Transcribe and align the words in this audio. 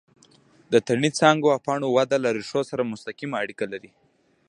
د 0.71 0.73
تنې، 0.87 1.09
څانګو 1.19 1.47
او 1.55 1.59
پاڼو 1.65 1.87
وده 1.97 2.17
له 2.23 2.29
ریښو 2.37 2.61
سره 2.69 2.89
مستقیمه 2.91 3.35
اړیکه 3.43 3.65
لري. 3.73 3.91